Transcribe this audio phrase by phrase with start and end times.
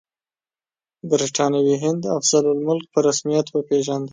[1.09, 4.09] برټانوي هند افضل الملک په رسمیت وپېژانده.